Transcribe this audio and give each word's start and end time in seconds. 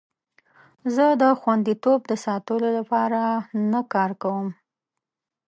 زه 0.95 1.05
د 1.21 1.23
خوندیتوب 1.39 1.99
د 2.07 2.13
ساتلو 2.25 2.67
لپاره 2.77 3.21
نه 3.71 3.81
کار 3.93 4.11
کوم. 4.21 4.47